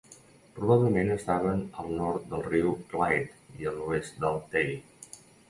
[0.59, 1.51] Probablement estava
[1.83, 4.75] al nord del Riu Clyde i a l'oest del Tay.